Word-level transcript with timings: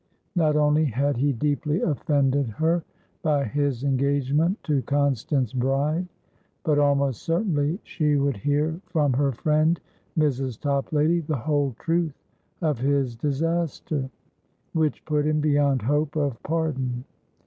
Not 0.35 0.55
only 0.55 0.85
had 0.85 1.15
he 1.17 1.31
deeply 1.31 1.81
offended 1.81 2.47
her 2.57 2.83
by 3.21 3.43
his 3.45 3.83
engagement 3.83 4.57
to 4.63 4.81
Constance 4.81 5.53
Bride, 5.53 6.07
but 6.63 6.79
almost 6.79 7.21
certainly 7.21 7.79
she 7.83 8.15
would 8.15 8.37
hear 8.37 8.81
from 8.87 9.13
her 9.13 9.31
friend 9.31 9.79
Mrs. 10.17 10.59
Toplady 10.59 11.19
the 11.19 11.35
whole 11.37 11.75
truth 11.77 12.15
of 12.63 12.79
his 12.79 13.15
disaster, 13.15 14.09
which 14.73 15.05
put 15.05 15.27
him 15.27 15.39
beyond 15.39 15.83
hope 15.83 16.15
of 16.15 16.41
pardon. 16.41 17.03